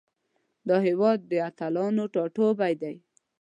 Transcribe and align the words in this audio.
دا 0.67 0.77
هیواد 0.87 1.19
د 1.31 1.33
اتلانو 1.49 2.03
ټاټوبی 2.13 2.73
ده. 2.81 2.93